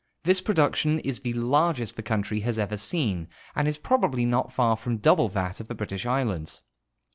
[0.23, 4.75] This production is the largest the country has ever seen and is probably not far
[4.75, 6.63] from double that of the British islands.